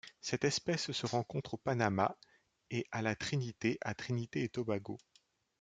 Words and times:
Cette 0.19 0.45
espèce 0.45 0.91
se 0.91 1.05
rencontre 1.05 1.53
au 1.53 1.57
Panama 1.57 2.17
et 2.71 2.87
à 2.91 3.03
La 3.03 3.15
Trinité 3.15 3.77
à 3.81 3.93
Trinité-et-Tobago. 3.93 4.97